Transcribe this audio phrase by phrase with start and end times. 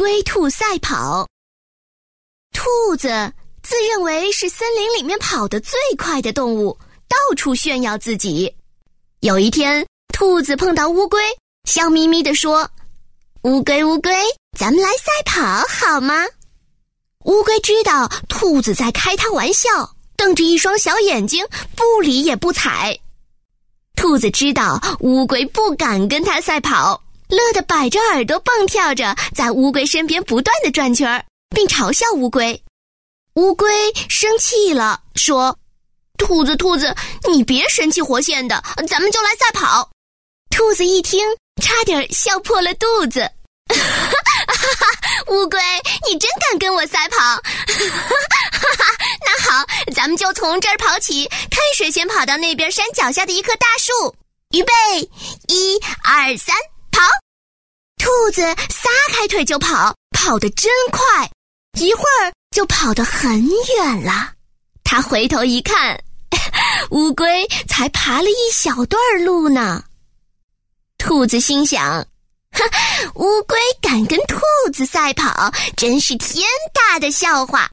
[0.00, 1.28] 龟兔赛跑。
[2.54, 3.08] 兔子
[3.62, 8.50] 自认为是森林里面跑得最快的动物，到处炫耀自己。
[9.20, 11.20] 有一天，兔子碰到乌龟，
[11.68, 12.66] 笑眯眯地说
[13.44, 14.10] ：“乌龟，乌龟，
[14.58, 16.24] 咱们来赛跑好吗？”
[17.26, 19.68] 乌龟知道兔子在开它玩笑，
[20.16, 21.44] 瞪着一双小眼睛，
[21.76, 22.98] 不理也不睬。
[23.96, 27.02] 兔子知道乌龟不敢跟它赛跑。
[27.30, 31.24] 乐得摆着耳朵蹦跳着，在乌龟身边不断的转圈儿，
[31.54, 32.60] 并嘲笑乌龟。
[33.34, 33.70] 乌龟
[34.08, 35.56] 生气了，说
[36.18, 36.94] ：“兔子，兔子，
[37.28, 39.88] 你别神气活现的，咱们就来赛跑。”
[40.50, 41.24] 兔子一听，
[41.62, 43.20] 差点笑破了肚子。
[43.68, 44.86] 哈哈，
[45.28, 45.60] 乌龟，
[46.08, 47.16] 你真敢跟我赛跑？
[47.16, 48.84] 哈哈，
[49.24, 54.16] 那好，咱们就从这儿跑起，看谁先跑到那边山脚下的一棵大树。
[54.50, 54.72] 预备，
[55.46, 56.56] 一二三。
[58.10, 61.30] 兔子撒开腿就跑，跑得真快，
[61.78, 63.40] 一会儿就跑得很
[63.76, 64.32] 远了。
[64.82, 65.96] 他回头一看，
[66.90, 69.84] 乌龟才爬了一小段路呢。
[70.98, 72.04] 兔子心想
[72.50, 72.68] ：“哼，
[73.14, 74.40] 乌龟敢跟兔
[74.74, 77.70] 子赛跑，真是天大的笑话！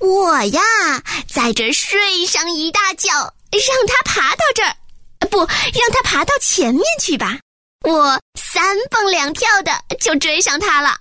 [0.00, 0.60] 我呀，
[1.32, 4.74] 在这睡上一大觉，让它爬到这儿，
[5.30, 7.38] 不让它爬到前面去吧。”
[7.84, 10.98] 我三蹦两跳的就追上他了，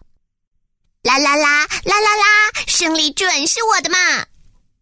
[1.04, 3.98] 啦啦啦啦啦啦，胜利准是我的嘛！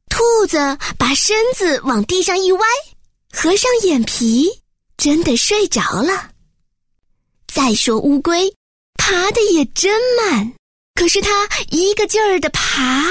[0.10, 0.58] 兔子
[0.98, 2.66] 把身子往地上一歪，
[3.32, 4.62] 合上眼皮，
[4.98, 6.32] 真的睡着了。
[7.48, 8.54] 再说乌龟，
[8.96, 10.54] 爬的也真慢，
[10.96, 13.04] 可是它一个劲儿的爬，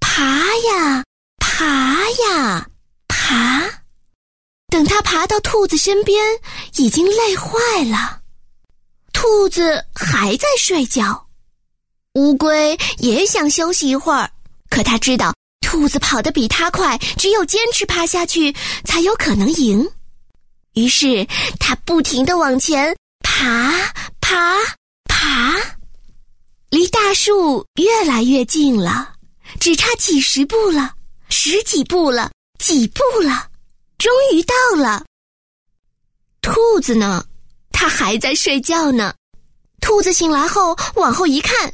[0.00, 1.04] 爬呀，
[1.38, 1.64] 爬
[2.10, 2.68] 呀，
[3.08, 3.82] 爬。
[4.68, 6.22] 等它爬到兔子身边，
[6.76, 8.17] 已经累坏了。
[9.20, 11.26] 兔子还在睡觉，
[12.14, 14.30] 乌龟也想休息一会儿，
[14.70, 19.84] 可它知道兔子跑得比它快，只有坚持爬下去才有可能赢。
[20.74, 21.26] 于是
[21.58, 23.72] 它不停地往前爬，
[24.20, 24.54] 爬，
[25.08, 25.56] 爬，
[26.70, 29.14] 离大树越来越近了，
[29.58, 30.94] 只差几十步了，
[31.28, 32.30] 十几步了，
[32.60, 33.48] 几步了。
[33.98, 35.04] 终于到了，
[36.40, 37.24] 兔子呢？
[37.80, 39.14] 它还在睡觉呢。
[39.80, 41.72] 兔子醒来后往后一看，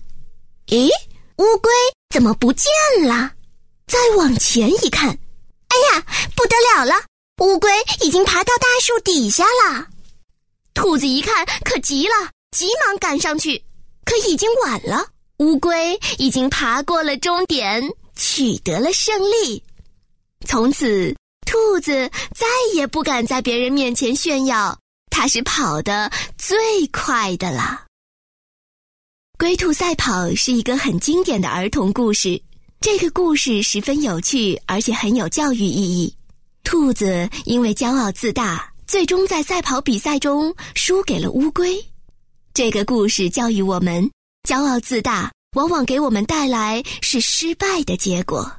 [0.66, 0.90] 咦，
[1.38, 1.72] 乌龟
[2.10, 2.70] 怎么不见
[3.06, 3.32] 了？
[3.86, 6.04] 再往前一看，哎呀，
[6.36, 6.94] 不得了了！
[7.38, 7.70] 乌龟
[8.02, 9.86] 已经爬到大树底下了。
[10.74, 12.14] 兔子一看可急了，
[12.50, 13.64] 急忙赶上去，
[14.04, 15.06] 可已经晚了。
[15.38, 17.82] 乌龟已经爬过了终点，
[18.14, 19.64] 取得了胜利。
[20.46, 21.16] 从此。
[21.46, 24.76] 兔子再也不敢在别人面前炫耀，
[25.16, 26.56] 它是跑得最
[26.88, 27.84] 快的了。
[29.38, 32.42] 龟兔赛跑是一个很经典的儿童故事，
[32.80, 36.12] 这个故事十分有趣，而且很有教育意义。
[36.64, 41.80] 兔子因为骄傲自大，最终在赛跑比赛中输给了乌龟。
[42.52, 44.10] 这个故事教育我们，
[44.48, 48.52] 骄傲自大往往给我们带来是失败的结果。